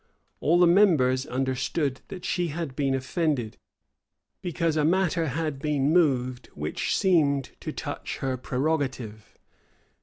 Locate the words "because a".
4.41-4.83